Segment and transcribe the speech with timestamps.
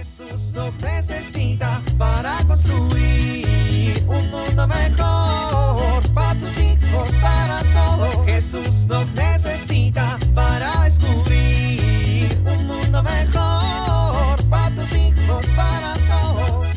[0.00, 8.24] Jesús nos necesita para construir un mundo mejor para tus hijos, para todos.
[8.24, 16.68] Jesús nos necesita para descubrir un mundo mejor para tus hijos, para todos.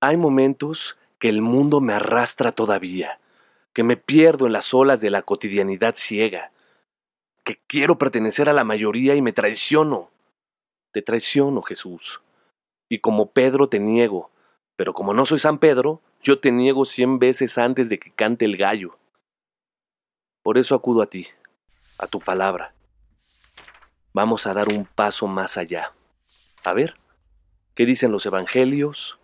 [0.00, 3.18] Hay momentos que el mundo me arrastra todavía,
[3.72, 6.52] que me pierdo en las olas de la cotidianidad ciega,
[7.42, 10.11] que quiero pertenecer a la mayoría y me traiciono.
[10.92, 12.20] Te traiciono, Jesús.
[12.88, 14.30] Y como Pedro te niego,
[14.76, 18.44] pero como no soy San Pedro, yo te niego cien veces antes de que cante
[18.44, 18.98] el gallo.
[20.42, 21.28] Por eso acudo a ti,
[21.98, 22.74] a tu palabra.
[24.12, 25.92] Vamos a dar un paso más allá.
[26.64, 26.96] A ver,
[27.74, 29.18] ¿qué dicen los evangelios,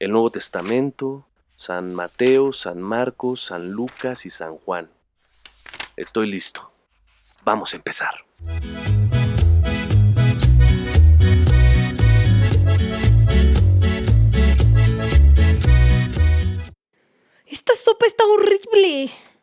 [0.00, 4.90] el Nuevo Testamento, San Mateo, San Marcos, San Lucas y San Juan?
[5.96, 6.72] Estoy listo.
[7.44, 8.24] Vamos a empezar.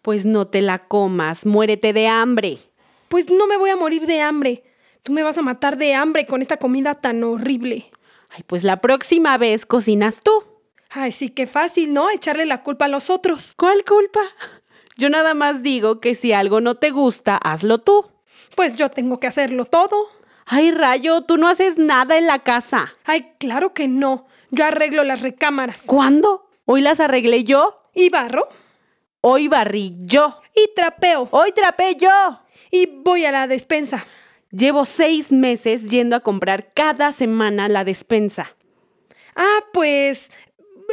[0.02, 2.58] Pues no te la comas, muérete de hambre.
[3.08, 4.64] Pues no me voy a morir de hambre.
[5.04, 7.92] Tú me vas a matar de hambre con esta comida tan horrible.
[8.30, 10.32] Ay, pues la próxima vez cocinas tú.
[10.90, 12.10] Ay, sí, qué fácil, ¿no?
[12.10, 13.54] Echarle la culpa a los otros.
[13.58, 14.22] ¿Cuál culpa?
[14.98, 18.06] Yo nada más digo que si algo no te gusta, hazlo tú.
[18.56, 20.08] Pues yo tengo que hacerlo todo.
[20.46, 22.94] Ay, Rayo, tú no haces nada en la casa.
[23.06, 24.28] Ay, claro que no.
[24.50, 25.82] Yo arreglo las recámaras.
[25.86, 26.50] ¿Cuándo?
[26.66, 27.78] ¿Hoy las arreglé yo?
[27.94, 28.50] Y barro.
[29.22, 30.42] Hoy barrí yo.
[30.56, 31.30] Y trapeo.
[31.32, 32.42] Hoy trapé yo.
[32.72, 34.06] Y voy a la despensa.
[34.52, 38.56] Llevo seis meses yendo a comprar cada semana la despensa.
[39.36, 40.32] Ah, pues...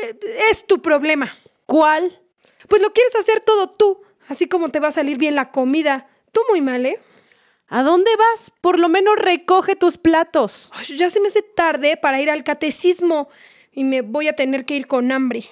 [0.03, 0.19] eh,
[0.51, 1.37] Es tu problema.
[1.67, 2.21] ¿Cuál?
[2.69, 4.03] Pues lo quieres hacer todo tú.
[4.29, 6.07] Así como te va a salir bien la comida.
[6.33, 7.01] Tú muy mal, ¿eh?
[7.69, 8.53] ¿A dónde vas?
[8.61, 10.71] Por lo menos recoge tus platos.
[10.75, 13.29] Ay, ya se me hace tarde para ir al catecismo.
[13.73, 15.45] Y me voy a tener que ir con hambre.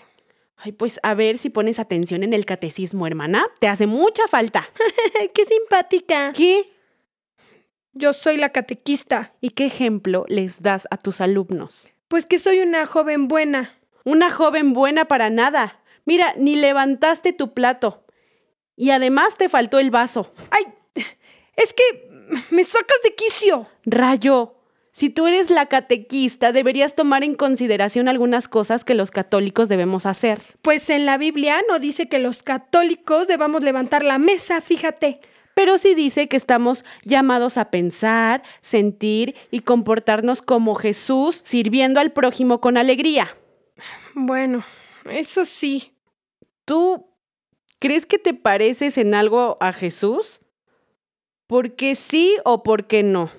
[0.56, 3.46] Ay, pues a ver si pones atención en el catecismo, hermana.
[3.60, 4.68] Te hace mucha falta.
[5.34, 6.32] ¡Qué simpática!
[6.34, 6.72] ¿Qué?
[7.92, 9.34] Yo soy la catequista.
[9.40, 11.88] ¿Y qué ejemplo les das a tus alumnos?
[12.08, 13.78] Pues que soy una joven buena.
[14.04, 15.80] Una joven buena para nada.
[16.04, 18.04] Mira, ni levantaste tu plato.
[18.76, 20.32] Y además te faltó el vaso.
[20.50, 20.64] ¡Ay!
[21.56, 22.08] Es que
[22.50, 23.66] me sacas de quicio.
[23.84, 24.55] Rayo,
[24.96, 30.06] si tú eres la catequista, deberías tomar en consideración algunas cosas que los católicos debemos
[30.06, 30.40] hacer.
[30.62, 35.20] Pues en la Biblia no dice que los católicos debamos levantar la mesa, fíjate.
[35.52, 42.12] Pero sí dice que estamos llamados a pensar, sentir y comportarnos como Jesús, sirviendo al
[42.12, 43.36] prójimo con alegría.
[44.14, 44.64] Bueno,
[45.10, 45.92] eso sí.
[46.64, 47.06] ¿Tú
[47.80, 50.40] crees que te pareces en algo a Jesús?
[51.46, 53.30] ¿Por qué sí o por qué no?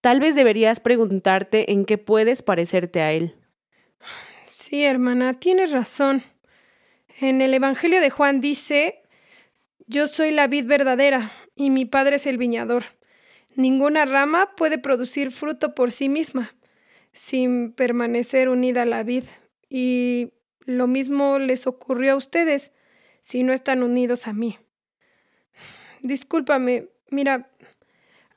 [0.00, 3.34] Tal vez deberías preguntarte en qué puedes parecerte a Él.
[4.50, 6.22] Sí, hermana, tienes razón.
[7.20, 9.02] En el Evangelio de Juan dice,
[9.86, 12.84] yo soy la vid verdadera y mi padre es el viñador.
[13.56, 16.54] Ninguna rama puede producir fruto por sí misma,
[17.12, 19.24] sin permanecer unida a la vid.
[19.68, 20.32] Y
[20.64, 22.72] lo mismo les ocurrió a ustedes
[23.20, 24.58] si no están unidos a mí.
[26.00, 27.50] Discúlpame, mira,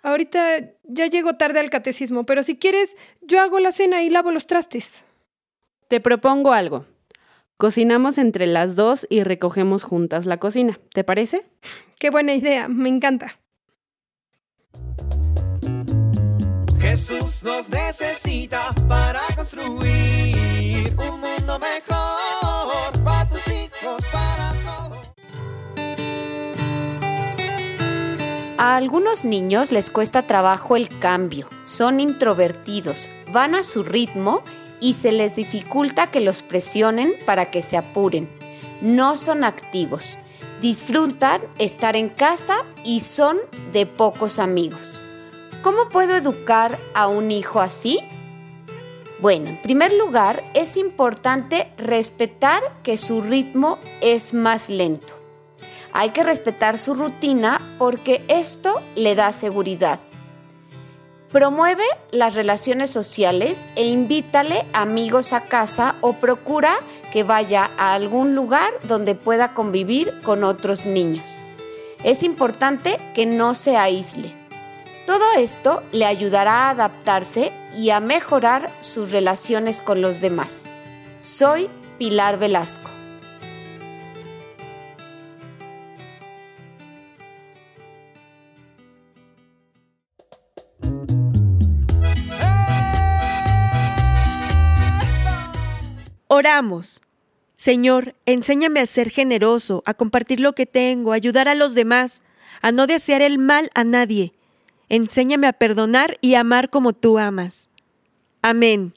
[0.04, 4.32] ahorita ya llego tarde al catecismo, pero si quieres, yo hago la cena y lavo
[4.32, 5.04] los trastes.
[5.88, 6.86] Te propongo algo.
[7.58, 10.80] Cocinamos entre las dos y recogemos juntas la cocina.
[10.94, 11.46] ¿Te parece?
[11.98, 13.40] Qué buena idea, me encanta.
[16.80, 22.03] Jesús nos necesita para construir un mundo mejor
[28.66, 34.42] A algunos niños les cuesta trabajo el cambio, son introvertidos, van a su ritmo
[34.80, 38.30] y se les dificulta que los presionen para que se apuren.
[38.80, 40.18] No son activos,
[40.62, 43.38] disfrutan estar en casa y son
[43.74, 45.02] de pocos amigos.
[45.62, 48.00] ¿Cómo puedo educar a un hijo así?
[49.20, 55.23] Bueno, en primer lugar, es importante respetar que su ritmo es más lento.
[55.94, 60.00] Hay que respetar su rutina porque esto le da seguridad.
[61.32, 66.76] Promueve las relaciones sociales e invítale amigos a casa o procura
[67.12, 71.38] que vaya a algún lugar donde pueda convivir con otros niños.
[72.04, 74.34] Es importante que no se aísle.
[75.06, 80.72] Todo esto le ayudará a adaptarse y a mejorar sus relaciones con los demás.
[81.20, 82.93] Soy Pilar Velasco.
[96.28, 97.00] Oramos.
[97.56, 102.24] Señor, enséñame a ser generoso, a compartir lo que tengo, a ayudar a los demás,
[102.62, 104.34] a no desear el mal a nadie.
[104.90, 107.70] Enséñame a perdonar y amar como tú amas.
[108.42, 108.94] Amén.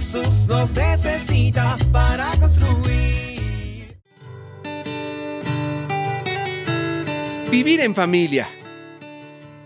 [0.00, 3.98] Jesús nos necesita para construir.
[7.50, 8.48] Vivir en familia.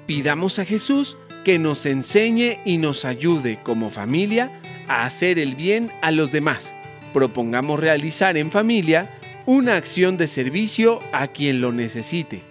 [0.09, 4.51] Pidamos a Jesús que nos enseñe y nos ayude como familia
[4.89, 6.73] a hacer el bien a los demás.
[7.13, 9.09] Propongamos realizar en familia
[9.47, 12.43] una acción de servicio a quien lo necesite,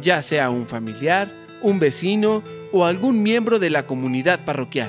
[0.00, 1.30] ya sea un familiar,
[1.60, 2.42] un vecino
[2.72, 4.88] o algún miembro de la comunidad parroquial.